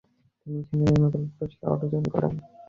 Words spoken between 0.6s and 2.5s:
শান্তিতে নোবেল পুরস্কার অর্জন করেন।